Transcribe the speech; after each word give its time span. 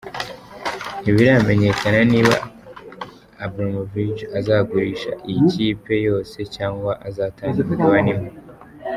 Ntibiramenyekana 1.01 1.99
niba 2.11 2.35
Abramovich 3.45 4.21
azagurisha 4.37 5.11
iyi 5.29 5.39
kipe 5.51 5.93
yose 6.07 6.37
cyanga 6.55 6.91
azatanga 7.07 7.57
imigabane 7.63 8.09
imwe. 8.15 8.29